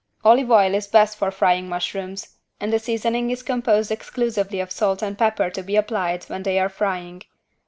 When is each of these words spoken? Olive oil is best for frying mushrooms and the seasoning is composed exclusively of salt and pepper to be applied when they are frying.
Olive 0.25 0.49
oil 0.49 0.73
is 0.73 0.87
best 0.87 1.15
for 1.15 1.29
frying 1.29 1.69
mushrooms 1.69 2.37
and 2.59 2.73
the 2.73 2.79
seasoning 2.79 3.29
is 3.29 3.43
composed 3.43 3.91
exclusively 3.91 4.59
of 4.59 4.71
salt 4.71 5.03
and 5.03 5.15
pepper 5.15 5.51
to 5.51 5.61
be 5.61 5.75
applied 5.75 6.23
when 6.23 6.41
they 6.41 6.57
are 6.57 6.69
frying. 6.69 7.21